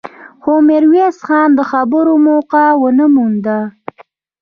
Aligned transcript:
خو 0.41 0.51
ميرويس 0.67 1.17
خان 1.27 1.49
د 1.55 1.59
خبرو 1.71 2.13
موقع 2.27 2.67
ونه 2.81 3.05
مونده. 3.13 3.59